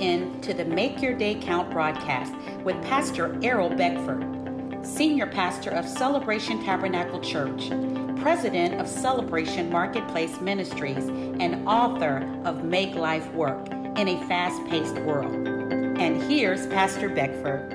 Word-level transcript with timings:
in 0.00 0.40
to 0.40 0.54
the 0.54 0.64
Make 0.64 1.02
Your 1.02 1.14
Day 1.14 1.34
Count 1.34 1.70
broadcast 1.70 2.34
with 2.64 2.80
Pastor 2.82 3.38
Errol 3.42 3.70
Beckford, 3.70 4.24
Senior 4.84 5.26
Pastor 5.26 5.70
of 5.70 5.86
Celebration 5.86 6.62
Tabernacle 6.64 7.20
Church, 7.20 7.68
President 8.20 8.80
of 8.80 8.88
Celebration 8.88 9.70
Marketplace 9.70 10.40
Ministries, 10.40 11.08
and 11.08 11.68
author 11.68 12.28
of 12.44 12.64
Make 12.64 12.94
Life 12.94 13.30
Work 13.32 13.68
in 13.98 14.08
a 14.08 14.26
Fast 14.28 14.64
Paced 14.66 14.98
World. 15.00 15.32
And 15.98 16.22
here's 16.22 16.66
Pastor 16.68 17.08
Beckford. 17.08 17.74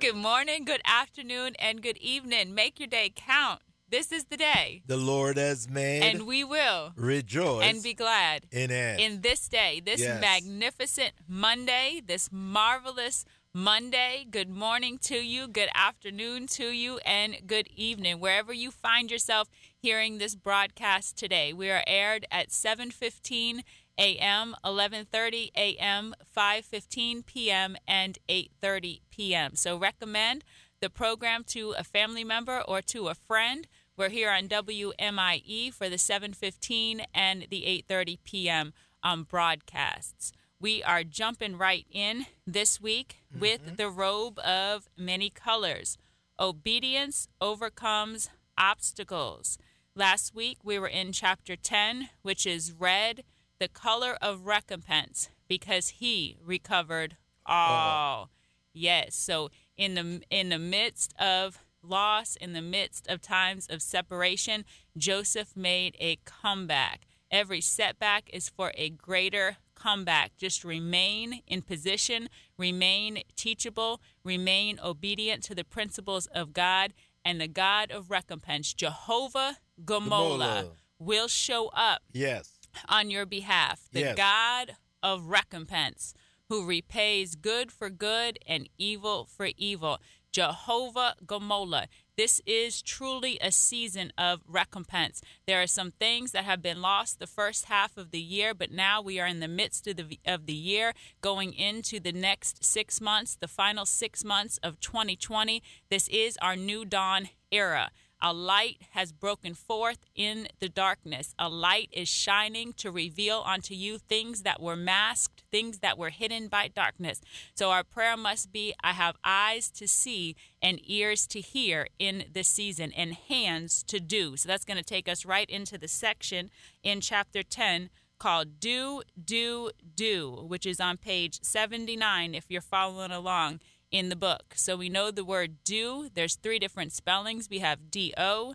Good 0.00 0.16
morning, 0.16 0.64
good 0.64 0.82
afternoon, 0.84 1.54
and 1.58 1.80
good 1.80 1.96
evening. 1.96 2.54
Make 2.54 2.78
your 2.78 2.88
day 2.88 3.10
count. 3.14 3.62
This 3.94 4.10
is 4.10 4.24
the 4.24 4.36
day 4.36 4.82
the 4.86 4.96
Lord 4.96 5.36
has 5.36 5.68
made, 5.68 6.02
and 6.02 6.26
we 6.26 6.42
will 6.42 6.94
rejoice 6.96 7.64
and 7.64 7.80
be 7.80 7.94
glad 7.94 8.44
in 8.50 8.72
it. 8.72 8.98
in 8.98 9.20
this 9.20 9.46
day, 9.46 9.78
this 9.78 10.00
Yes. 10.00 10.20
magnificent 10.20 11.14
Monday, 11.28 12.02
this 12.04 12.28
marvelous 12.32 13.24
Monday. 13.52 14.26
Good 14.28 14.48
morning 14.48 14.98
to 15.02 15.18
you, 15.18 15.46
good 15.46 15.68
afternoon 15.76 16.48
to 16.58 16.70
you, 16.70 16.98
and 17.06 17.46
good 17.46 17.68
evening 17.68 18.18
wherever 18.18 18.52
you 18.52 18.72
find 18.72 19.12
yourself 19.12 19.48
hearing 19.76 20.18
this 20.18 20.34
broadcast 20.34 21.16
today. 21.16 21.52
We 21.52 21.70
are 21.70 21.84
aired 21.86 22.26
at 22.32 22.50
7:15 22.50 23.62
a.m., 23.96 24.56
11:30 24.64 25.52
a.m., 25.54 26.16
5:15 26.36 27.24
p.m., 27.26 27.76
and 27.86 28.18
8:30 28.28 29.02
p.m. 29.12 29.54
So 29.54 29.76
recommend 29.76 30.42
the 30.80 30.90
program 30.90 31.44
to 31.44 31.76
a 31.78 31.84
family 31.84 32.24
member 32.24 32.60
or 32.60 32.82
to 32.82 33.06
a 33.06 33.14
friend. 33.14 33.68
We're 33.96 34.08
here 34.08 34.30
on 34.30 34.48
WMIE 34.48 35.72
for 35.72 35.88
the 35.88 35.98
7:15 35.98 37.04
and 37.14 37.46
the 37.48 37.62
8:30 37.88 38.18
p.m. 38.24 38.72
Um, 39.04 39.22
broadcasts. 39.22 40.32
We 40.58 40.82
are 40.82 41.04
jumping 41.04 41.56
right 41.58 41.86
in 41.92 42.26
this 42.44 42.80
week 42.80 43.18
with 43.38 43.76
the 43.76 43.88
robe 43.88 44.40
of 44.40 44.88
many 44.96 45.30
colors. 45.30 45.96
Obedience 46.40 47.28
overcomes 47.40 48.30
obstacles. 48.58 49.58
Last 49.94 50.34
week 50.34 50.58
we 50.64 50.76
were 50.76 50.88
in 50.88 51.12
chapter 51.12 51.54
10, 51.54 52.08
which 52.22 52.46
is 52.46 52.72
red, 52.72 53.22
the 53.60 53.68
color 53.68 54.16
of 54.20 54.46
recompense, 54.46 55.28
because 55.46 56.00
he 56.00 56.36
recovered 56.44 57.16
all. 57.46 58.30
Yes. 58.72 59.14
So 59.14 59.50
in 59.76 59.94
the 59.94 60.22
in 60.30 60.48
the 60.48 60.58
midst 60.58 61.14
of 61.16 61.63
loss, 61.84 62.36
in 62.36 62.52
the 62.52 62.62
midst 62.62 63.06
of 63.08 63.20
times 63.20 63.66
of 63.68 63.82
separation, 63.82 64.64
Joseph 64.96 65.56
made 65.56 65.96
a 66.00 66.18
comeback. 66.24 67.06
Every 67.30 67.60
setback 67.60 68.30
is 68.32 68.48
for 68.48 68.72
a 68.76 68.90
greater 68.90 69.56
comeback. 69.74 70.36
Just 70.36 70.64
remain 70.64 71.42
in 71.46 71.62
position, 71.62 72.28
remain 72.56 73.22
teachable, 73.36 74.00
remain 74.24 74.78
obedient 74.82 75.42
to 75.44 75.54
the 75.54 75.64
principles 75.64 76.26
of 76.26 76.52
God 76.52 76.94
and 77.24 77.40
the 77.40 77.48
God 77.48 77.90
of 77.90 78.10
recompense, 78.10 78.72
Jehovah 78.74 79.56
Gomola, 79.84 80.70
will 80.98 81.28
show 81.28 81.68
up 81.68 82.02
yes. 82.12 82.58
on 82.88 83.10
your 83.10 83.26
behalf. 83.26 83.88
The 83.92 84.00
Yes. 84.00 84.16
God 84.16 84.76
of 85.02 85.26
recompense 85.26 86.14
who 86.48 86.66
repays 86.66 87.34
good 87.34 87.72
for 87.72 87.90
good 87.90 88.38
and 88.46 88.68
evil 88.78 89.24
for 89.24 89.48
evil. 89.56 89.98
Jehovah 90.34 91.14
Gomola. 91.24 91.86
This 92.16 92.40
is 92.44 92.82
truly 92.82 93.38
a 93.40 93.52
season 93.52 94.12
of 94.18 94.40
recompense. 94.48 95.22
There 95.46 95.62
are 95.62 95.68
some 95.68 95.92
things 95.92 96.32
that 96.32 96.42
have 96.42 96.60
been 96.60 96.82
lost 96.82 97.20
the 97.20 97.28
first 97.28 97.66
half 97.66 97.96
of 97.96 98.10
the 98.10 98.20
year, 98.20 98.52
but 98.52 98.72
now 98.72 99.00
we 99.00 99.20
are 99.20 99.28
in 99.28 99.38
the 99.38 99.46
midst 99.46 99.86
of 99.86 99.96
the 99.96 100.18
of 100.26 100.46
the 100.46 100.52
year, 100.52 100.92
going 101.20 101.52
into 101.54 102.00
the 102.00 102.10
next 102.10 102.64
six 102.64 103.00
months, 103.00 103.36
the 103.40 103.46
final 103.46 103.86
six 103.86 104.24
months 104.24 104.58
of 104.60 104.80
2020. 104.80 105.62
This 105.88 106.08
is 106.08 106.36
our 106.42 106.56
new 106.56 106.84
dawn 106.84 107.28
era. 107.52 107.92
A 108.26 108.32
light 108.32 108.78
has 108.92 109.12
broken 109.12 109.52
forth 109.52 109.98
in 110.14 110.48
the 110.58 110.70
darkness. 110.70 111.34
A 111.38 111.50
light 111.50 111.90
is 111.92 112.08
shining 112.08 112.72
to 112.78 112.90
reveal 112.90 113.44
unto 113.44 113.74
you 113.74 113.98
things 113.98 114.44
that 114.44 114.62
were 114.62 114.76
masked, 114.76 115.42
things 115.50 115.80
that 115.80 115.98
were 115.98 116.08
hidden 116.08 116.48
by 116.48 116.68
darkness. 116.68 117.20
So 117.54 117.70
our 117.70 117.84
prayer 117.84 118.16
must 118.16 118.50
be 118.50 118.72
I 118.82 118.92
have 118.92 119.16
eyes 119.22 119.70
to 119.72 119.86
see 119.86 120.36
and 120.62 120.80
ears 120.84 121.26
to 121.28 121.40
hear 121.42 121.86
in 121.98 122.24
this 122.32 122.48
season 122.48 122.92
and 122.92 123.12
hands 123.12 123.82
to 123.88 124.00
do. 124.00 124.38
So 124.38 124.48
that's 124.48 124.64
going 124.64 124.78
to 124.78 124.82
take 124.82 125.06
us 125.06 125.26
right 125.26 125.50
into 125.50 125.76
the 125.76 125.86
section 125.86 126.50
in 126.82 127.02
chapter 127.02 127.42
10 127.42 127.90
called 128.18 128.58
Do, 128.58 129.02
Do, 129.22 129.70
Do, 129.94 130.46
which 130.48 130.64
is 130.64 130.80
on 130.80 130.96
page 130.96 131.40
79 131.42 132.34
if 132.34 132.46
you're 132.48 132.62
following 132.62 133.10
along 133.10 133.60
in 133.94 134.08
the 134.08 134.16
book. 134.16 134.54
So 134.56 134.76
we 134.76 134.88
know 134.88 135.12
the 135.12 135.24
word 135.24 135.62
do. 135.62 136.08
There's 136.12 136.34
three 136.34 136.58
different 136.58 136.92
spellings. 136.92 137.48
We 137.48 137.60
have 137.60 137.92
D 137.92 138.12
O, 138.18 138.54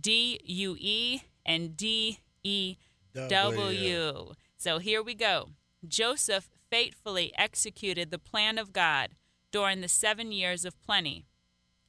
D 0.00 0.40
U 0.42 0.76
E, 0.80 1.20
and 1.44 1.76
D 1.76 2.20
E 2.42 2.76
W. 3.12 4.32
So 4.56 4.78
here 4.78 5.02
we 5.02 5.14
go. 5.14 5.50
Joseph 5.86 6.48
faithfully 6.70 7.34
executed 7.36 8.10
the 8.10 8.18
plan 8.18 8.56
of 8.56 8.72
God 8.72 9.10
during 9.52 9.82
the 9.82 9.88
seven 9.88 10.32
years 10.32 10.64
of 10.64 10.80
plenty. 10.80 11.26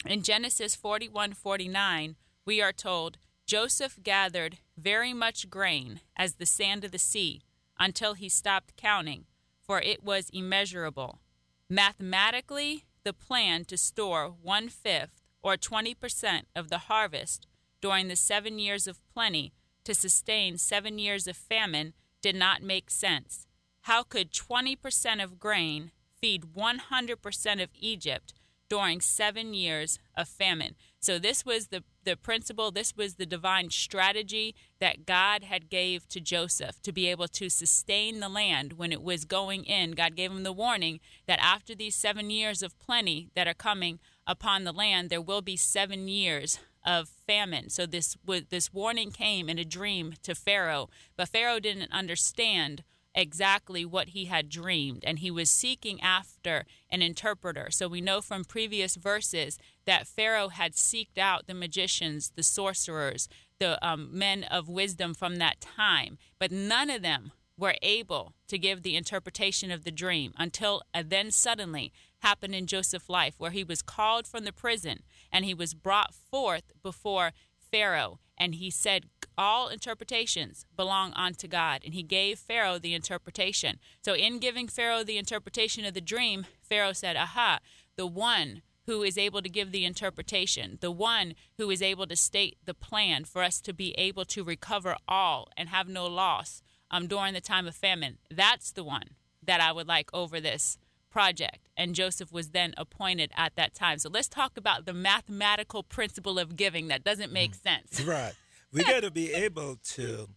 In 0.05 0.21
Genesis 0.21 0.75
41 0.75 1.33
49, 1.33 2.17
we 2.45 2.61
are 2.61 2.73
told 2.73 3.17
Joseph 3.45 3.97
gathered 4.03 4.57
very 4.77 5.13
much 5.13 5.49
grain 5.49 6.01
as 6.17 6.35
the 6.35 6.45
sand 6.45 6.83
of 6.83 6.91
the 6.91 6.99
sea 6.99 7.41
until 7.79 8.13
he 8.16 8.27
stopped 8.27 8.75
counting, 8.75 9.23
for 9.61 9.79
it 9.79 10.03
was 10.03 10.29
immeasurable. 10.33 11.21
Mathematically, 11.69 12.83
the 13.03 13.13
plan 13.13 13.65
to 13.65 13.77
store 13.77 14.33
one 14.41 14.69
fifth 14.69 15.21
or 15.41 15.55
20% 15.55 16.41
of 16.55 16.69
the 16.69 16.77
harvest 16.89 17.47
during 17.81 18.07
the 18.07 18.15
seven 18.15 18.59
years 18.59 18.87
of 18.87 18.99
plenty 19.13 19.53
to 19.83 19.95
sustain 19.95 20.57
seven 20.57 20.99
years 20.99 21.27
of 21.27 21.37
famine 21.37 21.93
did 22.21 22.35
not 22.35 22.61
make 22.61 22.89
sense. 22.89 23.47
How 23.81 24.03
could 24.03 24.31
20% 24.31 25.23
of 25.23 25.39
grain 25.39 25.91
feed 26.19 26.53
100% 26.55 27.63
of 27.63 27.69
Egypt 27.79 28.33
during 28.69 29.02
seven 29.02 29.53
years 29.53 30.00
of 30.16 30.28
famine? 30.28 30.75
So 31.00 31.18
this 31.18 31.46
was 31.46 31.68
the, 31.68 31.84
the 32.03 32.16
principle, 32.16 32.72
this 32.72 32.96
was 32.96 33.16
the 33.16 33.25
divine 33.25 33.69
strategy 33.69 34.56
that 34.80 35.06
God 35.06 35.44
had 35.44 35.69
gave 35.69 36.07
to 36.09 36.19
Joseph 36.19 36.81
to 36.81 36.91
be 36.91 37.08
able 37.08 37.28
to 37.29 37.50
sustain 37.50 38.19
the 38.19 38.29
land 38.29 38.74
when 38.74 38.91
it 38.91 39.02
was 39.02 39.25
going 39.25 39.63
in. 39.63 39.91
God 39.91 40.16
gave 40.16 40.31
him 40.31 40.44
the 40.44 40.53
warning 40.53 41.00
that 41.28 41.40
after 41.41 41.74
these 41.74 41.96
seven 41.96 42.29
years 42.29 42.62
of 42.62 42.78
plenty 42.79 43.29
that 43.35 43.47
are 43.47 43.53
coming 43.53 44.00
upon 44.28 44.63
the 44.63 44.74
land, 44.74 45.09
there 45.09 45.22
will 45.22 45.41
be 45.41 45.58
seven 45.58 46.08
years 46.08 46.59
of 46.85 47.09
famine. 47.09 47.69
So 47.69 47.85
this 47.85 48.18
this 48.50 48.74
warning 48.74 49.12
came 49.12 49.50
in 49.50 49.59
a 49.59 49.66
dream 49.66 50.13
to 50.24 50.34
Pharaoh, 50.34 50.90
but 51.18 51.29
Pharaoh 51.29 51.59
didn't 51.59 51.91
understand 51.91 52.84
exactly 53.16 53.86
what 53.86 54.09
he 54.09 54.25
had 54.25 54.50
dreamed 54.50 55.03
and 55.06 55.20
he 55.20 55.31
was 55.31 55.50
seeking 55.50 56.00
after 56.02 56.66
an 56.90 57.02
interpreter. 57.02 57.70
So 57.72 57.88
we 57.88 58.02
know 58.02 58.22
from 58.22 58.44
previous 58.46 58.96
verses 58.96 59.58
that 59.86 60.08
Pharaoh 60.08 60.50
had 60.50 60.74
seeked 60.74 61.18
out 61.18 61.47
the 61.47 61.53
magicians, 61.53 62.31
the 62.36 62.44
sorcerers, 62.44 63.28
the 63.59 63.84
um, 63.86 64.09
men 64.18 64.44
of 64.44 64.70
wisdom 64.70 65.14
from 65.14 65.38
that 65.38 65.59
time, 65.59 66.18
but 66.38 66.52
none 66.52 66.90
of 66.90 67.02
them 67.02 67.31
were 67.58 67.75
able 67.81 68.34
to 68.47 68.58
give 68.58 68.81
the 68.84 68.96
interpretation 68.96 69.70
of 69.70 69.84
the 69.84 69.91
dream 69.91 70.34
until 70.38 70.81
uh, 70.94 71.03
then 71.06 71.30
suddenly 71.30 71.91
happened 72.20 72.56
in 72.56 72.66
Joseph's 72.66 73.09
life 73.09 73.36
where 73.38 73.52
he 73.52 73.64
was 73.64 73.81
called 73.81 74.28
from 74.28 74.46
the 74.46 74.53
prison 74.53 75.00
and 75.31 75.44
he 75.44 75.53
was 75.53 75.74
brought 75.74 76.14
forth 76.14 76.72
before 76.81 77.34
Pharaoh 77.72 78.20
and 78.38 78.56
he 78.56 78.70
said 78.70 79.06
all 79.39 79.69
interpretations 79.69 80.66
belong 80.75 81.13
unto 81.13 81.47
God 81.47 81.81
and 81.85 81.94
he 81.94 82.03
gave 82.03 82.38
Pharaoh 82.38 82.77
the 82.77 82.94
interpretation. 82.94 83.79
So 84.01 84.13
in 84.13 84.39
giving 84.39 84.67
Pharaoh 84.67 85.03
the 85.03 85.17
interpretation 85.17 85.85
of 85.85 85.93
the 85.93 86.02
dream, 86.02 86.46
Pharaoh 86.61 86.93
said, 86.93 87.16
"Aha, 87.16 87.59
the 87.96 88.05
one 88.05 88.61
who 88.85 89.02
is 89.02 89.17
able 89.17 89.41
to 89.41 89.49
give 89.49 89.72
the 89.72 89.85
interpretation, 89.85 90.78
the 90.81 90.91
one 90.91 91.35
who 91.58 91.69
is 91.69 91.81
able 91.81 92.08
to 92.08 92.16
state 92.16 92.58
the 92.66 92.73
plan 92.73 93.23
for 93.23 93.41
us 93.43 93.61
to 93.61 93.73
be 93.73 93.93
able 93.97 94.25
to 94.25 94.43
recover 94.43 94.96
all 95.08 95.47
and 95.55 95.69
have 95.69 95.87
no 95.87 96.05
loss 96.08 96.61
um, 96.91 97.08
during 97.08 97.34
the 97.34 97.41
time 97.41 97.67
of 97.67 97.75
famine. 97.75 98.17
That's 98.29 98.72
the 98.72 98.84
one 98.84 99.11
that 99.43 99.61
I 99.61 99.72
would 99.72 99.87
like 99.87 100.09
over 100.14 100.41
this 100.41 100.78
project. 101.09 101.69
And 101.78 101.96
Joseph 101.96 102.31
was 102.31 102.49
then 102.49 102.73
appointed 102.78 103.31
at 103.35 103.55
that 103.55 103.73
time. 103.73 103.99
So 103.99 104.09
let's 104.09 104.28
talk 104.28 104.58
about 104.58 104.85
the 104.85 104.93
mathematical 104.93 105.84
principle 105.84 106.40
of 106.40 106.55
giving 106.55 106.87
that 106.87 107.03
doesn't 107.03 107.31
make 107.31 107.55
sense. 107.55 108.02
Right. 108.02 108.34
We 108.71 108.83
got 108.83 109.01
to 109.01 109.11
be 109.11 109.33
able 109.33 109.77
to 109.95 110.29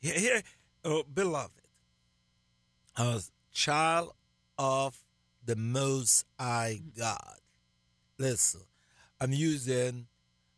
here, 0.00 0.42
oh, 0.84 1.04
beloved, 1.12 1.62
as 2.96 3.30
child 3.52 4.12
of 4.58 4.96
the 5.44 5.56
Most 5.56 6.24
High 6.38 6.80
God. 6.98 7.38
Listen, 8.18 8.62
I'm 9.20 9.32
using 9.32 10.06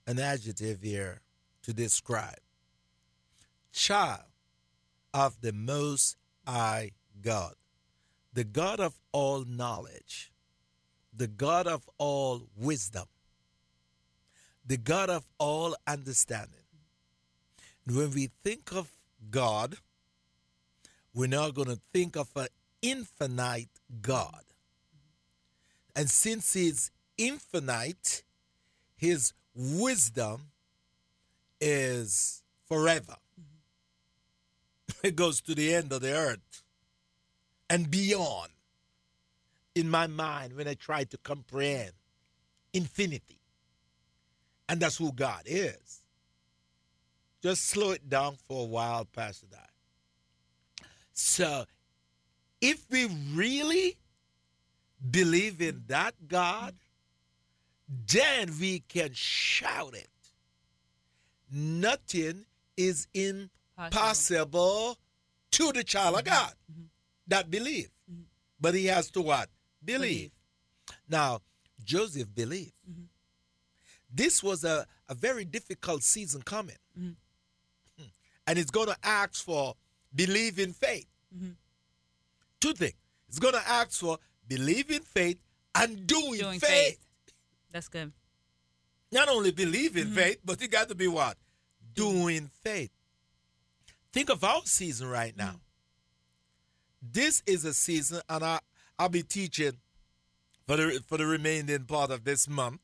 an 0.06 0.18
adjective 0.18 0.82
here 0.82 1.20
to 1.62 1.72
describe 1.72 2.38
child 3.72 4.22
of 5.12 5.40
the 5.40 5.52
Most 5.52 6.16
High 6.46 6.92
God. 7.20 7.54
the 8.32 8.44
God 8.44 8.78
of 8.80 8.98
all 9.12 9.44
knowledge, 9.44 10.32
the 11.12 11.26
God 11.26 11.66
of 11.66 11.88
all 11.98 12.42
wisdom, 12.56 13.06
the 14.64 14.76
God 14.76 15.10
of 15.10 15.26
all 15.38 15.74
understanding. 15.86 16.67
When 17.90 18.10
we 18.10 18.30
think 18.44 18.72
of 18.72 18.90
God, 19.30 19.76
we're 21.14 21.26
now 21.26 21.50
going 21.50 21.68
to 21.68 21.80
think 21.92 22.16
of 22.16 22.28
an 22.36 22.48
infinite 22.82 23.70
God. 24.02 24.44
And 25.96 26.10
since 26.10 26.52
He's 26.52 26.90
infinite, 27.16 28.22
His 28.96 29.32
wisdom 29.54 30.50
is 31.60 32.42
forever. 32.66 33.16
It 35.02 35.14
goes 35.14 35.40
to 35.42 35.54
the 35.54 35.72
end 35.74 35.92
of 35.92 36.00
the 36.00 36.12
earth 36.12 36.64
and 37.70 37.88
beyond. 37.88 38.50
In 39.76 39.88
my 39.88 40.08
mind, 40.08 40.54
when 40.54 40.66
I 40.66 40.74
try 40.74 41.04
to 41.04 41.16
comprehend 41.18 41.92
infinity, 42.72 43.38
and 44.68 44.80
that's 44.80 44.96
who 44.96 45.12
God 45.12 45.42
is. 45.46 46.02
Just 47.42 47.66
slow 47.66 47.92
it 47.92 48.08
down 48.08 48.36
for 48.48 48.62
a 48.62 48.66
while, 48.66 49.04
Pastor 49.04 49.46
Di. 49.50 49.58
So, 51.12 51.64
if 52.60 52.84
we 52.90 53.06
really 53.32 53.96
believe 55.10 55.60
in 55.60 55.84
that 55.86 56.14
God, 56.26 56.74
then 58.10 58.52
we 58.60 58.80
can 58.80 59.10
shout 59.12 59.94
it. 59.94 60.08
Nothing 61.50 62.44
is 62.76 63.06
impossible 63.14 64.98
to 65.52 65.72
the 65.72 65.84
child 65.84 66.16
of 66.18 66.24
mm-hmm. 66.24 66.34
God 66.34 66.52
mm-hmm. 66.70 66.82
that 67.28 67.50
believe. 67.50 67.90
Mm-hmm. 68.10 68.22
But 68.60 68.74
he 68.74 68.86
has 68.86 69.10
to 69.12 69.22
what? 69.22 69.48
Believe. 69.84 70.00
Believe. 70.00 70.30
Now, 71.08 71.40
Joseph 71.84 72.34
believed. 72.34 72.72
This 74.12 74.42
was 74.42 74.64
a, 74.64 74.86
a 75.08 75.14
very 75.14 75.44
difficult 75.44 76.02
season 76.02 76.42
coming. 76.42 76.76
And 78.48 78.58
it's 78.58 78.70
going 78.70 78.88
to 78.88 78.96
ask 79.02 79.44
for 79.44 79.74
believe 80.14 80.58
in 80.58 80.72
faith. 80.72 81.06
Mm-hmm. 81.36 81.50
Two 82.60 82.72
things. 82.72 82.94
It's 83.28 83.38
going 83.38 83.54
to 83.54 83.68
ask 83.68 84.00
for 84.00 84.18
believe 84.48 84.90
in 84.90 85.02
faith 85.02 85.38
and 85.74 86.06
doing, 86.06 86.40
Doing 86.40 86.58
faith. 86.58 86.70
faith. 86.70 87.06
That's 87.70 87.88
good. 87.88 88.10
Not 89.12 89.28
only 89.28 89.52
believe 89.52 89.96
in 89.96 90.06
mm-hmm. 90.06 90.14
faith, 90.14 90.38
but 90.44 90.60
you 90.62 90.68
got 90.68 90.88
to 90.88 90.94
be 90.94 91.08
what? 91.08 91.36
Doing 91.94 92.50
faith. 92.62 92.90
Think 94.12 94.30
of 94.30 94.42
our 94.42 94.62
season 94.64 95.08
right 95.08 95.36
now. 95.36 95.44
Mm-hmm. 95.44 95.56
This 97.12 97.42
is 97.46 97.66
a 97.66 97.74
season, 97.74 98.22
and 98.28 98.42
I, 98.42 98.60
I'll 98.98 99.10
be 99.10 99.22
teaching 99.22 99.72
for 100.66 100.76
the 100.76 101.00
for 101.06 101.18
the 101.18 101.26
remaining 101.26 101.84
part 101.84 102.10
of 102.10 102.24
this 102.24 102.48
month 102.48 102.80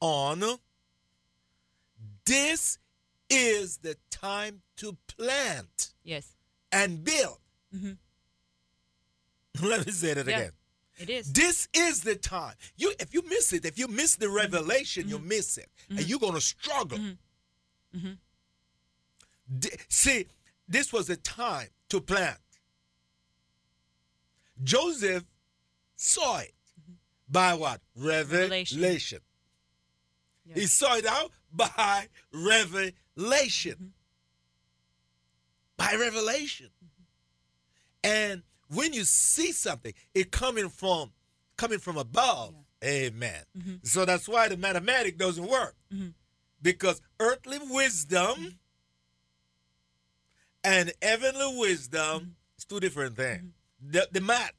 on 0.00 0.42
this 2.24 2.78
is 3.32 3.78
the 3.78 3.96
time 4.10 4.62
to 4.76 4.96
plant 5.16 5.92
Yes. 6.04 6.34
and 6.70 7.02
build. 7.02 7.38
Mhm. 7.74 7.98
Let 9.62 9.86
me 9.86 9.92
say 9.92 10.14
that 10.14 10.26
Yeah. 10.26 10.36
again. 10.38 10.52
It 10.98 11.10
is. 11.10 11.32
This 11.32 11.68
is 11.72 12.02
the 12.02 12.16
time. 12.16 12.54
You 12.76 12.92
if 13.00 13.14
you 13.14 13.22
miss 13.22 13.52
it, 13.52 13.64
if 13.64 13.78
you 13.78 13.88
miss 13.88 14.16
the 14.16 14.28
revelation, 14.28 15.08
you 15.08 15.18
mm-hmm. 15.18 15.28
miss 15.28 15.58
it. 15.58 15.70
And 15.88 15.98
mm-hmm. 15.98 16.08
you're 16.08 16.18
gonna 16.18 16.40
struggle. 16.40 16.98
Mm-hmm. 16.98 18.12
Di- 19.58 19.70
See, 19.88 20.26
this 20.68 20.92
was 20.92 21.06
the 21.06 21.16
time 21.16 21.68
to 21.88 22.00
plant. 22.00 22.38
Joseph 24.62 25.24
saw 25.96 26.38
it 26.40 26.54
by 27.28 27.54
what? 27.54 27.80
Revelation. 27.96 28.80
Revelation. 28.80 29.20
He 30.54 30.66
saw 30.66 30.96
it 30.96 31.06
out 31.06 31.30
by 31.52 32.08
revelation. 32.32 32.94
Mm-hmm. 33.18 33.86
By 35.76 35.96
revelation. 35.98 36.70
Mm-hmm. 36.84 37.02
And 38.04 38.42
when 38.68 38.92
you 38.92 39.04
see 39.04 39.52
something, 39.52 39.92
it 40.14 40.30
coming 40.30 40.68
from 40.68 41.12
coming 41.56 41.78
from 41.78 41.96
above. 41.96 42.54
Amen. 42.84 43.42
Mm-hmm. 43.56 43.74
So 43.84 44.04
that's 44.04 44.28
why 44.28 44.48
the 44.48 44.56
mathematic 44.56 45.16
doesn't 45.18 45.46
work. 45.46 45.76
Because 46.60 47.00
earthly 47.20 47.58
wisdom 47.70 48.58
and 50.64 50.92
heavenly 51.00 51.58
wisdom 51.58 52.36
is 52.56 52.64
two 52.64 52.80
different 52.80 53.16
things. 53.16 53.52
The, 53.80 54.08
the 54.10 54.20
math 54.20 54.52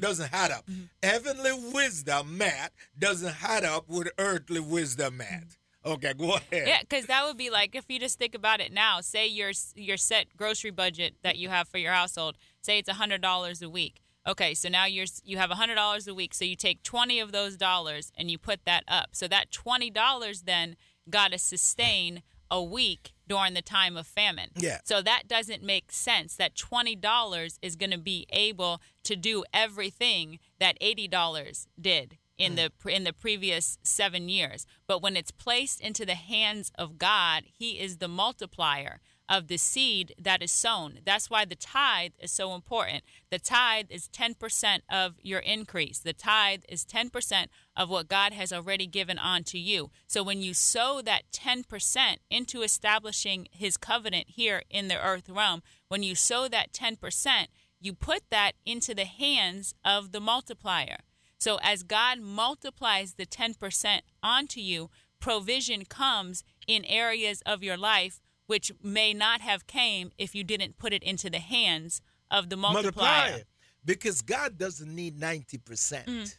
doesn't 0.00 0.32
add 0.32 0.50
up. 0.50 0.66
Heavenly 1.02 1.52
wisdom 1.72 2.38
math 2.38 2.70
doesn't 2.98 3.42
add 3.42 3.64
up 3.64 3.88
with 3.88 4.08
earthly 4.18 4.60
wisdom 4.60 5.18
math. 5.18 5.57
Okay, 5.88 6.12
go 6.12 6.36
ahead. 6.36 6.68
Yeah, 6.68 6.80
because 6.80 7.06
that 7.06 7.24
would 7.24 7.38
be 7.38 7.50
like 7.50 7.74
if 7.74 7.84
you 7.88 7.98
just 7.98 8.18
think 8.18 8.34
about 8.34 8.60
it 8.60 8.72
now. 8.72 9.00
Say 9.00 9.26
your 9.26 9.52
your 9.74 9.96
set 9.96 10.36
grocery 10.36 10.70
budget 10.70 11.14
that 11.22 11.38
you 11.38 11.48
have 11.48 11.68
for 11.68 11.78
your 11.78 11.92
household. 11.92 12.36
Say 12.60 12.78
it's 12.78 12.90
hundred 12.90 13.22
dollars 13.22 13.62
a 13.62 13.70
week. 13.70 14.00
Okay, 14.26 14.52
so 14.52 14.68
now 14.68 14.84
you're 14.84 15.06
you 15.24 15.38
have 15.38 15.50
hundred 15.50 15.76
dollars 15.76 16.06
a 16.06 16.14
week. 16.14 16.34
So 16.34 16.44
you 16.44 16.56
take 16.56 16.82
twenty 16.82 17.18
of 17.20 17.32
those 17.32 17.56
dollars 17.56 18.12
and 18.16 18.30
you 18.30 18.36
put 18.38 18.64
that 18.66 18.84
up. 18.86 19.10
So 19.12 19.26
that 19.28 19.50
twenty 19.50 19.88
dollars 19.90 20.42
then 20.42 20.76
got 21.08 21.32
to 21.32 21.38
sustain 21.38 22.22
a 22.50 22.62
week 22.62 23.12
during 23.26 23.54
the 23.54 23.62
time 23.62 23.96
of 23.96 24.06
famine. 24.06 24.50
Yeah. 24.56 24.78
So 24.84 25.02
that 25.02 25.28
doesn't 25.28 25.62
make 25.62 25.92
sense. 25.92 26.36
That 26.36 26.54
twenty 26.54 26.96
dollars 26.96 27.58
is 27.62 27.76
going 27.76 27.90
to 27.90 27.98
be 27.98 28.26
able 28.30 28.82
to 29.04 29.16
do 29.16 29.44
everything 29.54 30.38
that 30.60 30.76
eighty 30.80 31.08
dollars 31.08 31.66
did 31.80 32.18
in 32.38 32.54
mm. 32.54 32.70
the 32.82 32.94
in 32.94 33.04
the 33.04 33.12
previous 33.12 33.78
seven 33.82 34.28
years. 34.28 34.66
But 34.86 35.02
when 35.02 35.16
it's 35.16 35.30
placed 35.30 35.80
into 35.80 36.06
the 36.06 36.14
hands 36.14 36.72
of 36.76 36.98
God, 36.98 37.44
He 37.46 37.80
is 37.80 37.98
the 37.98 38.08
multiplier 38.08 39.00
of 39.28 39.48
the 39.48 39.58
seed 39.58 40.14
that 40.18 40.42
is 40.42 40.50
sown. 40.50 41.00
That's 41.04 41.28
why 41.28 41.44
the 41.44 41.54
tithe 41.54 42.12
is 42.18 42.32
so 42.32 42.54
important. 42.54 43.04
The 43.30 43.38
tithe 43.38 43.86
is 43.90 44.08
10% 44.08 44.80
of 44.88 45.16
your 45.22 45.40
increase. 45.40 45.98
The 45.98 46.14
tithe 46.14 46.62
is 46.68 46.84
10% 46.84 47.46
of 47.76 47.90
what 47.90 48.08
God 48.08 48.32
has 48.32 48.52
already 48.52 48.86
given 48.86 49.18
onto 49.18 49.58
you. 49.58 49.90
So 50.06 50.22
when 50.22 50.40
you 50.40 50.54
sow 50.54 51.02
that 51.04 51.30
10% 51.32 52.16
into 52.30 52.62
establishing 52.62 53.48
his 53.52 53.76
covenant 53.76 54.28
here 54.28 54.62
in 54.70 54.88
the 54.88 54.98
earth 54.98 55.28
realm, 55.28 55.62
when 55.88 56.02
you 56.02 56.14
sow 56.14 56.48
that 56.48 56.72
10%, 56.72 57.46
you 57.80 57.92
put 57.92 58.22
that 58.30 58.52
into 58.64 58.94
the 58.94 59.04
hands 59.04 59.74
of 59.84 60.12
the 60.12 60.20
multiplier. 60.20 60.98
So 61.38 61.58
as 61.62 61.82
God 61.82 62.20
multiplies 62.20 63.14
the 63.14 63.26
10% 63.26 64.00
onto 64.22 64.60
you, 64.60 64.90
provision 65.20 65.84
comes 65.84 66.42
in 66.66 66.84
areas 66.84 67.42
of 67.46 67.62
your 67.62 67.76
life 67.76 68.20
which 68.46 68.72
may 68.82 69.12
not 69.12 69.40
have 69.42 69.66
came 69.66 70.10
if 70.18 70.34
you 70.34 70.42
didn't 70.42 70.78
put 70.78 70.92
it 70.92 71.02
into 71.02 71.28
the 71.28 71.38
hands 71.38 72.00
of 72.30 72.48
the 72.48 72.56
multiplier. 72.56 73.30
Multiply. 73.30 73.42
Because 73.84 74.22
God 74.22 74.58
doesn't 74.58 74.94
need 74.94 75.18
90% 75.18 76.04
to 76.04 76.10
Mm. 76.10 76.34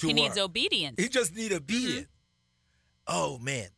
He 0.00 0.12
needs 0.12 0.36
obedience. 0.38 1.00
He 1.00 1.08
just 1.08 1.34
needs 1.34 1.54
obedience. 1.54 2.08
Oh 3.06 3.38
man, 3.38 3.68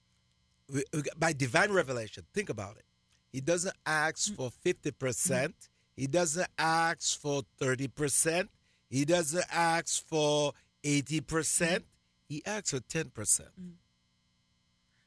by 1.17 1.33
divine 1.33 1.71
revelation, 1.73 2.25
think 2.33 2.49
about 2.49 2.77
it. 2.77 2.85
He 3.33 3.41
doesn't 3.41 3.77
ask 3.85 4.31
Mm. 4.33 4.37
for 4.37 4.51
fifty 4.51 4.91
percent. 4.91 5.55
He 5.97 6.07
doesn't 6.07 6.49
ask 6.59 7.19
for 7.21 7.43
thirty 7.59 7.89
percent. 7.89 8.51
He 8.91 9.05
doesn't 9.05 9.45
ask 9.51 10.05
for 10.07 10.53
eighty 10.83 11.21
percent. 11.21 11.83
Mm-hmm. 11.83 12.35
He 12.35 12.43
asks 12.47 12.71
for 12.71 12.81
ten 12.81 13.11
percent. 13.11 13.51
Mm. 13.61 13.73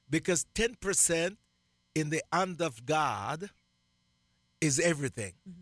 Because 0.09 0.45
ten 0.53 0.75
percent 0.75 1.37
in 1.95 2.09
the 2.09 2.21
hand 2.31 2.61
of 2.61 2.85
God 2.85 3.49
is 4.61 4.79
everything. 4.79 5.33
Mm-hmm. 5.47 5.61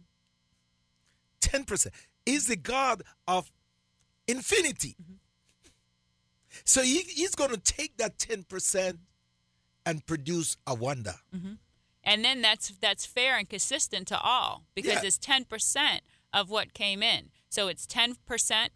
10% 1.41 1.87
is 2.25 2.47
the 2.47 2.55
God 2.55 3.03
of 3.27 3.51
infinity. 4.27 4.95
Mm-hmm. 5.01 5.13
So 6.63 6.81
he, 6.81 6.99
he's 7.01 7.35
going 7.35 7.51
to 7.51 7.57
take 7.59 7.97
that 7.97 8.17
10% 8.17 8.97
and 9.85 10.05
produce 10.05 10.57
a 10.65 10.73
wonder. 10.73 11.13
and 12.03 12.25
then 12.25 12.41
that's 12.41 12.69
that's 12.81 13.05
fair 13.05 13.37
and 13.37 13.47
consistent 13.47 14.07
to 14.07 14.19
all 14.19 14.63
because 14.73 14.93
Yeah. 14.93 15.01
it's 15.03 15.19
10% 15.19 15.99
of 16.35 16.49
what 16.49 16.73
came 16.73 17.01
in. 17.01 17.29
So 17.47 17.69
it's 17.69 17.87
10% 17.87 18.17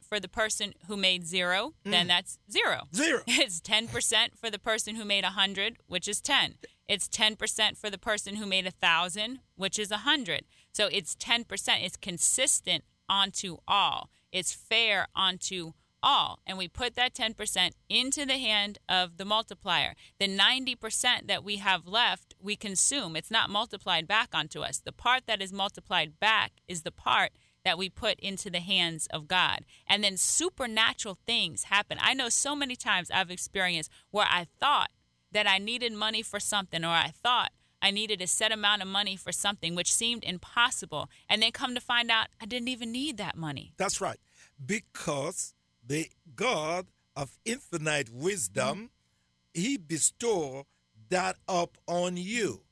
for 0.01 0.21
the 0.21 0.29
person 0.29 0.73
who 0.87 0.95
made 0.95 1.27
0, 1.27 1.73
then 1.83 2.07
that's 2.07 2.39
0. 2.49 2.87
Mm. 2.93 2.95
Zero. 2.95 3.21
It's 3.27 3.59
10% 3.59 4.37
for 4.39 4.49
the 4.49 4.57
person 4.57 4.95
who 4.95 5.03
made 5.03 5.25
100, 5.25 5.77
which 5.87 6.07
is 6.07 6.21
10. 6.21 6.55
It's 6.87 7.09
10% 7.09 7.77
for 7.77 7.89
the 7.89 7.97
person 7.97 8.37
who 8.37 8.45
made 8.45 8.63
1,000, 8.63 9.39
which 9.57 9.77
is 9.77 9.91
100. 9.91 10.45
So 10.71 10.87
it's 10.91 11.15
10%. 11.15 11.45
It's 11.83 11.97
consistent 11.97 12.85
onto 13.09 13.57
all. 13.67 14.09
It's 14.31 14.53
fair 14.53 15.07
onto 15.13 15.73
all. 16.01 16.39
And 16.47 16.57
we 16.57 16.69
put 16.69 16.95
that 16.95 17.13
10% 17.13 17.71
into 17.89 18.25
the 18.25 18.37
hand 18.37 18.77
of 18.87 19.17
the 19.17 19.25
multiplier. 19.25 19.95
The 20.19 20.29
90% 20.29 21.27
that 21.27 21.43
we 21.43 21.57
have 21.57 21.85
left, 21.85 22.35
we 22.41 22.55
consume. 22.55 23.17
It's 23.17 23.31
not 23.31 23.49
multiplied 23.49 24.07
back 24.07 24.29
onto 24.33 24.61
us. 24.61 24.79
The 24.79 24.93
part 24.93 25.23
that 25.27 25.41
is 25.41 25.51
multiplied 25.51 26.19
back 26.21 26.53
is 26.67 26.83
the 26.83 26.91
part 26.91 27.31
that 27.69 27.77
we 27.77 27.87
put 27.87 28.19
into 28.19 28.49
the 28.49 28.61
hands 28.61 29.05
of 29.11 29.27
God. 29.27 29.59
And 29.85 30.03
then 30.03 30.17
supernatural 30.17 31.19
things 31.27 31.65
happen. 31.65 31.99
I 32.01 32.15
know 32.15 32.27
so 32.27 32.55
many 32.55 32.75
times 32.75 33.11
I've 33.11 33.29
experienced 33.29 33.91
where 34.09 34.25
I 34.27 34.47
thought 34.59 34.89
that 35.31 35.47
I 35.47 35.59
needed 35.59 35.93
money 35.93 36.23
for 36.23 36.39
something, 36.39 36.83
or 36.83 36.87
I 36.87 37.13
thought 37.13 37.51
I 37.79 37.91
needed 37.91 38.23
a 38.23 38.27
set 38.27 38.51
amount 38.51 38.81
of 38.81 38.87
money 38.87 39.15
for 39.15 39.31
something 39.31 39.75
which 39.75 39.93
seemed 39.93 40.23
impossible. 40.23 41.11
And 41.29 41.43
then 41.43 41.51
come 41.51 41.75
to 41.75 41.79
find 41.79 42.09
out 42.09 42.29
I 42.41 42.47
didn't 42.47 42.69
even 42.69 42.91
need 42.91 43.17
that 43.17 43.37
money. 43.37 43.73
That's 43.77 44.01
right. 44.01 44.17
Because 44.65 45.53
the 45.85 46.09
God 46.35 46.87
of 47.15 47.37
infinite 47.45 48.09
wisdom, 48.09 48.75
mm-hmm. 48.75 49.61
he 49.61 49.77
bestow 49.77 50.65
that 51.09 51.37
up 51.47 51.77
on 51.85 52.17
you. 52.17 52.63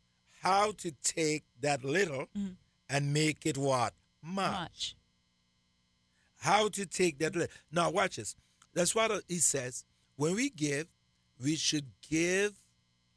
How 0.42 0.72
to 0.78 0.92
take 1.04 1.44
that 1.62 1.84
little 1.84 2.30
mm-hmm. 2.36 2.54
and 2.90 3.14
make 3.14 3.46
it 3.46 3.60
what? 3.60 3.94
Much. 4.28 4.52
Much. 4.52 4.96
How 6.40 6.68
to 6.70 6.86
take 6.86 7.20
that. 7.20 7.50
Now 7.72 7.90
watch 7.90 8.18
this. 8.18 8.36
That's 8.74 8.94
what 8.94 9.24
he 9.28 9.38
says. 9.38 9.86
When 10.18 10.36
we 10.36 10.50
give, 10.50 10.88
we 11.42 11.56
should 11.56 11.86
give 12.08 12.60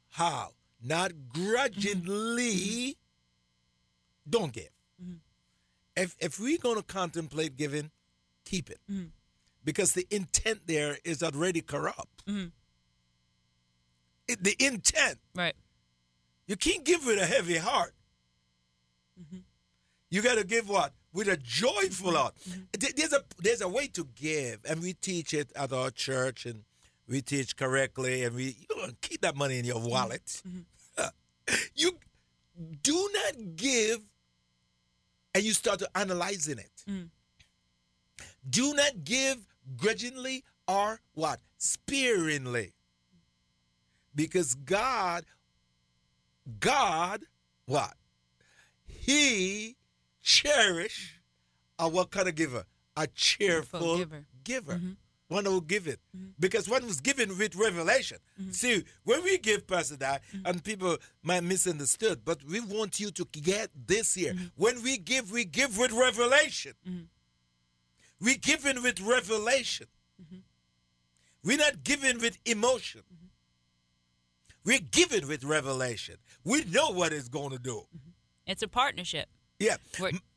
how? 0.09 0.51
Not 0.83 1.11
grudgingly. 1.29 2.95
Mm-hmm. 2.95 4.29
Don't 4.29 4.53
give. 4.53 4.69
Mm-hmm. 5.01 5.15
If 5.95 6.15
if 6.19 6.39
we're 6.39 6.57
gonna 6.57 6.83
contemplate 6.83 7.57
giving, 7.57 7.91
keep 8.45 8.69
it. 8.69 8.79
Mm-hmm. 8.89 9.07
Because 9.63 9.93
the 9.93 10.07
intent 10.09 10.61
there 10.65 10.97
is 11.03 11.21
already 11.21 11.61
corrupt. 11.61 12.25
Mm-hmm. 12.25 12.47
It, 14.27 14.43
the 14.43 14.55
intent. 14.59 15.19
Right. 15.35 15.55
You 16.47 16.55
can't 16.55 16.83
give 16.83 17.05
with 17.05 17.21
a 17.21 17.25
heavy 17.25 17.57
heart. 17.57 17.93
Mm-hmm. 19.19 19.39
You 20.09 20.21
got 20.21 20.37
to 20.37 20.43
give 20.43 20.67
what? 20.67 20.93
With 21.13 21.27
a 21.27 21.37
joyful 21.37 22.13
mm-hmm. 22.13 22.15
heart. 22.15 22.35
There's 22.95 23.13
a 23.13 23.21
there's 23.39 23.61
a 23.61 23.67
way 23.67 23.87
to 23.87 24.07
give, 24.15 24.59
and 24.67 24.81
we 24.81 24.93
teach 24.93 25.33
it 25.33 25.51
at 25.55 25.73
our 25.73 25.91
church, 25.91 26.45
and 26.45 26.63
we 27.07 27.21
teach 27.21 27.57
correctly, 27.57 28.23
and 28.23 28.35
we 28.35 28.55
you 28.69 28.77
know, 28.77 28.93
keep 29.01 29.21
that 29.21 29.35
money 29.35 29.59
in 29.59 29.65
your 29.65 29.79
wallet. 29.79 30.41
Mm-hmm. 30.47 30.61
you 31.75 31.91
do 32.81 33.09
not 33.13 33.55
give, 33.55 33.99
and 35.33 35.43
you 35.43 35.53
start 35.53 35.79
to 35.79 35.89
analyzing 35.95 36.59
it. 36.59 36.71
Mm. 36.89 37.09
Do 38.49 38.73
not 38.73 39.03
give 39.03 39.37
grudgingly 39.77 40.43
or 40.67 40.99
what 41.13 41.39
sparingly, 41.57 42.73
because 44.15 44.55
God, 44.55 45.25
God, 46.59 47.23
what 47.65 47.93
He 48.87 49.75
cherish 50.21 51.19
a 51.79 51.87
what 51.87 52.11
kind 52.11 52.27
of 52.27 52.35
giver? 52.35 52.65
A 52.97 53.07
cheerful 53.07 53.97
giver. 53.97 54.25
giver. 54.43 54.73
Mm-hmm 54.75 54.91
one 55.31 55.45
who 55.45 55.61
give 55.61 55.87
it. 55.87 55.99
Mm-hmm. 56.15 56.31
Because 56.39 56.69
one 56.69 56.85
was 56.85 56.99
given 56.99 57.37
with 57.37 57.55
revelation. 57.55 58.17
Mm-hmm. 58.39 58.51
See, 58.51 58.83
when 59.05 59.23
we 59.23 59.37
give 59.37 59.65
Pastor 59.65 59.95
that, 59.97 60.21
mm-hmm. 60.27 60.45
and 60.45 60.63
people 60.63 60.97
might 61.23 61.43
misunderstood, 61.43 62.21
but 62.25 62.43
we 62.43 62.59
want 62.59 62.99
you 62.99 63.11
to 63.11 63.25
get 63.31 63.69
this 63.87 64.13
here. 64.13 64.33
Mm-hmm. 64.33 64.45
When 64.57 64.83
we 64.83 64.97
give, 64.97 65.31
we 65.31 65.45
give 65.45 65.77
with 65.77 65.93
revelation. 65.93 66.73
Mm-hmm. 66.87 67.03
We 68.19 68.35
give 68.37 68.65
in 68.65 68.83
with 68.83 68.99
revelation. 68.99 69.87
We're 71.43 71.57
not 71.57 71.83
giving 71.83 72.19
with 72.19 72.37
emotion. 72.45 73.01
We're 74.63 74.79
giving 74.79 75.27
with 75.27 75.43
revelation. 75.43 76.17
We 76.43 76.63
know 76.65 76.91
what 76.91 77.13
it's 77.13 77.29
going 77.29 77.49
to 77.49 77.57
do. 77.57 77.87
It's 78.45 78.61
a 78.61 78.67
partnership. 78.67 79.27
Yeah. 79.61 79.77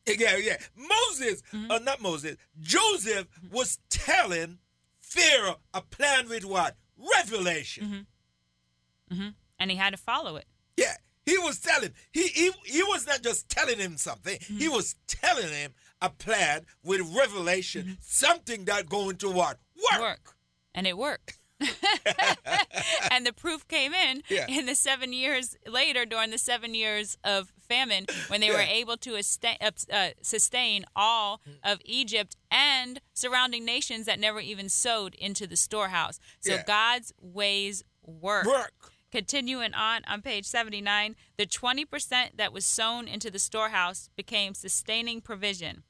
Yeah, 0.06 0.36
yeah. 0.36 0.56
Moses, 0.76 1.42
uh, 1.70 1.78
not 1.78 2.02
Moses, 2.02 2.36
Joseph 2.60 3.26
was 3.50 3.78
telling 3.88 4.58
Pharaoh 5.00 5.60
a 5.72 5.80
plan 5.80 6.28
with 6.28 6.44
what? 6.44 6.76
Revelation. 7.18 8.06
Mm-hmm. 9.10 9.14
Mm-hmm. 9.14 9.28
And 9.58 9.70
he 9.70 9.76
had 9.76 9.90
to 9.90 9.96
follow 9.96 10.36
it. 10.36 10.44
Yeah. 10.76 10.94
He 11.24 11.38
was 11.38 11.58
telling, 11.58 11.92
he, 12.12 12.28
he, 12.28 12.50
he 12.66 12.82
was 12.82 13.06
not 13.06 13.22
just 13.22 13.48
telling 13.48 13.78
him 13.78 13.96
something, 13.96 14.36
mm-hmm. 14.36 14.58
he 14.58 14.68
was 14.68 14.94
telling 15.06 15.48
him 15.48 15.72
a 16.02 16.10
plan 16.10 16.66
with 16.82 17.00
revelation, 17.16 17.82
mm-hmm. 17.82 17.92
something 18.00 18.66
that 18.66 18.90
going 18.90 19.16
to 19.16 19.30
what? 19.30 19.58
Work. 19.90 20.00
Work. 20.00 20.36
And 20.74 20.86
it 20.86 20.98
worked. 20.98 21.38
and 23.10 23.24
the 23.24 23.32
proof 23.32 23.66
came 23.68 23.92
in 23.92 24.22
yeah. 24.28 24.46
in 24.48 24.66
the 24.66 24.74
seven 24.74 25.12
years 25.12 25.56
later 25.66 26.04
during 26.04 26.30
the 26.30 26.38
seven 26.38 26.74
years 26.74 27.16
of 27.24 27.52
famine 27.58 28.06
when 28.28 28.40
they 28.40 28.48
yeah. 28.48 28.54
were 28.54 28.60
able 28.60 28.96
to 28.96 29.16
uh, 29.16 30.08
sustain 30.22 30.84
all 30.94 31.40
of 31.62 31.78
Egypt 31.84 32.36
and 32.50 33.00
surrounding 33.12 33.64
nations 33.64 34.06
that 34.06 34.18
never 34.18 34.40
even 34.40 34.68
sowed 34.68 35.14
into 35.14 35.46
the 35.46 35.56
storehouse. 35.56 36.18
So 36.40 36.54
yeah. 36.54 36.62
God's 36.66 37.12
ways 37.20 37.84
work. 38.02 38.46
Work. 38.46 38.72
Continuing 39.10 39.74
on 39.74 40.02
on 40.08 40.22
page 40.22 40.44
79, 40.44 41.14
the 41.36 41.46
20% 41.46 42.36
that 42.36 42.52
was 42.52 42.64
sown 42.64 43.06
into 43.06 43.30
the 43.30 43.38
storehouse 43.38 44.10
became 44.16 44.54
sustaining 44.54 45.20
provision. 45.20 45.84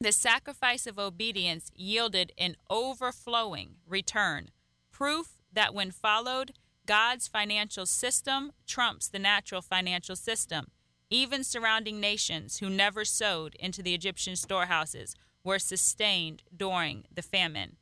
The 0.00 0.12
sacrifice 0.12 0.86
of 0.86 0.98
obedience 0.98 1.72
yielded 1.74 2.32
an 2.38 2.56
overflowing 2.70 3.76
return 3.86 4.50
proof 4.98 5.38
that 5.52 5.72
when 5.72 5.92
followed, 5.92 6.50
God's 6.84 7.28
financial 7.28 7.86
system 7.86 8.50
trumps 8.66 9.06
the 9.06 9.20
natural 9.20 9.62
financial 9.62 10.16
system. 10.16 10.72
Even 11.08 11.44
surrounding 11.44 12.00
nations 12.00 12.58
who 12.58 12.68
never 12.68 13.04
sowed 13.04 13.54
into 13.60 13.80
the 13.80 13.94
Egyptian 13.94 14.34
storehouses 14.34 15.14
were 15.44 15.60
sustained 15.60 16.42
during 16.54 17.04
the 17.14 17.22
famine. 17.22 17.76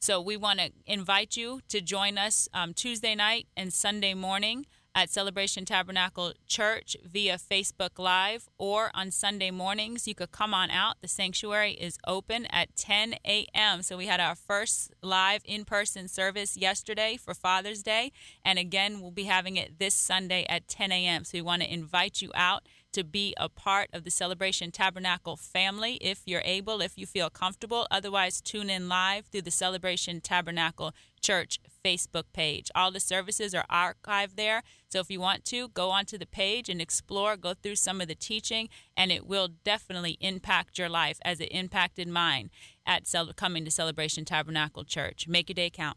So 0.00 0.20
we 0.20 0.36
want 0.36 0.58
to 0.58 0.70
invite 0.84 1.34
you 1.34 1.62
to 1.68 1.80
join 1.80 2.18
us 2.18 2.46
um, 2.52 2.74
Tuesday 2.74 3.14
night 3.14 3.46
and 3.56 3.72
Sunday 3.72 4.12
morning 4.12 4.66
at 4.94 5.10
Celebration 5.10 5.64
Tabernacle 5.64 6.32
Church 6.46 6.96
via 7.04 7.38
Facebook 7.38 7.98
Live 7.98 8.48
or 8.58 8.90
on 8.94 9.10
Sunday 9.10 9.50
mornings. 9.50 10.08
You 10.08 10.14
could 10.14 10.32
come 10.32 10.52
on 10.52 10.70
out. 10.70 11.00
The 11.00 11.08
sanctuary 11.08 11.72
is 11.72 11.98
open 12.06 12.46
at 12.46 12.74
10 12.76 13.14
a.m. 13.24 13.82
So 13.82 13.96
we 13.96 14.06
had 14.06 14.20
our 14.20 14.34
first 14.34 14.92
live 15.02 15.42
in 15.44 15.64
person 15.64 16.08
service 16.08 16.56
yesterday 16.56 17.16
for 17.16 17.34
Father's 17.34 17.82
Day. 17.82 18.12
And 18.44 18.58
again, 18.58 19.00
we'll 19.00 19.10
be 19.10 19.24
having 19.24 19.56
it 19.56 19.78
this 19.78 19.94
Sunday 19.94 20.44
at 20.48 20.68
10 20.68 20.92
a.m. 20.92 21.24
So 21.24 21.38
we 21.38 21.42
want 21.42 21.62
to 21.62 21.72
invite 21.72 22.20
you 22.20 22.30
out 22.34 22.64
to 22.92 23.04
be 23.04 23.34
a 23.36 23.48
part 23.48 23.88
of 23.92 24.04
the 24.04 24.10
Celebration 24.10 24.70
Tabernacle 24.70 25.36
family 25.36 25.94
if 26.00 26.22
you're 26.26 26.42
able, 26.44 26.80
if 26.80 26.98
you 26.98 27.06
feel 27.06 27.30
comfortable. 27.30 27.86
Otherwise, 27.90 28.40
tune 28.40 28.70
in 28.70 28.88
live 28.88 29.26
through 29.26 29.42
the 29.42 29.50
Celebration 29.50 30.20
Tabernacle 30.20 30.92
Church 31.20 31.58
Facebook 31.84 32.24
page. 32.32 32.70
All 32.74 32.90
the 32.90 33.00
services 33.00 33.54
are 33.54 33.66
archived 33.70 34.36
there. 34.36 34.62
So 34.88 35.00
if 35.00 35.10
you 35.10 35.20
want 35.20 35.44
to, 35.46 35.68
go 35.68 35.90
onto 35.90 36.18
the 36.18 36.26
page 36.26 36.68
and 36.68 36.80
explore, 36.80 37.36
go 37.36 37.54
through 37.54 37.76
some 37.76 38.00
of 38.00 38.08
the 38.08 38.14
teaching, 38.14 38.68
and 38.96 39.12
it 39.12 39.26
will 39.26 39.48
definitely 39.64 40.16
impact 40.20 40.78
your 40.78 40.88
life 40.88 41.18
as 41.24 41.40
it 41.40 41.46
impacted 41.52 42.08
mine 42.08 42.50
at 42.86 43.04
coming 43.36 43.64
to 43.64 43.70
Celebration 43.70 44.24
Tabernacle 44.24 44.84
Church. 44.84 45.28
Make 45.28 45.48
your 45.48 45.54
day 45.54 45.70
count. 45.70 45.96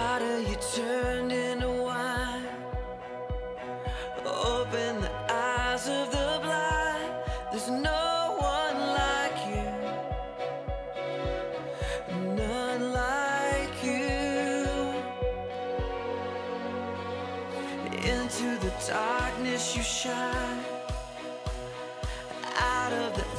Darkness 0.00 0.48
you 0.48 0.56
shine 0.62 0.99